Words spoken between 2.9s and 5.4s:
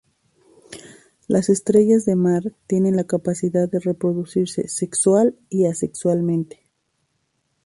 la capacidad de reproducirse sexual